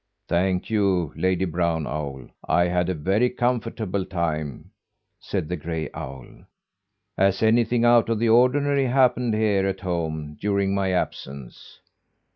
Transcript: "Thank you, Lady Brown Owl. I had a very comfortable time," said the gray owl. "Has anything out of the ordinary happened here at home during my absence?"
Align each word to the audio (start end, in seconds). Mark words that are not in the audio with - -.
"Thank 0.27 0.71
you, 0.71 1.13
Lady 1.15 1.45
Brown 1.45 1.85
Owl. 1.85 2.25
I 2.49 2.63
had 2.65 2.89
a 2.89 2.95
very 2.95 3.29
comfortable 3.29 4.03
time," 4.03 4.71
said 5.19 5.47
the 5.47 5.55
gray 5.55 5.91
owl. 5.93 6.27
"Has 7.19 7.43
anything 7.43 7.85
out 7.85 8.09
of 8.09 8.17
the 8.17 8.27
ordinary 8.29 8.87
happened 8.87 9.35
here 9.35 9.67
at 9.67 9.81
home 9.81 10.37
during 10.41 10.73
my 10.73 10.91
absence?" 10.91 11.81